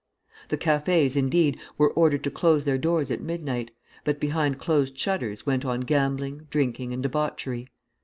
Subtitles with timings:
[0.49, 3.69] The cafés, indeed, were ordered to close their doors at midnight,
[4.03, 7.67] but behind closed shutters went on gambling, drinking, and debauchery.